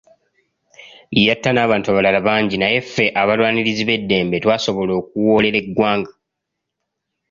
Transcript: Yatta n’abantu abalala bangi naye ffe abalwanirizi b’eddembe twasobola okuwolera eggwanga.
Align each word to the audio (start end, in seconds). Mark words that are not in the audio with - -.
Yatta 1.25 1.49
n’abantu 1.53 1.87
abalala 1.89 2.19
bangi 2.27 2.55
naye 2.59 2.77
ffe 2.85 3.05
abalwanirizi 3.21 3.83
b’eddembe 3.85 4.35
twasobola 4.43 4.91
okuwolera 5.01 5.57
eggwanga. 5.61 6.11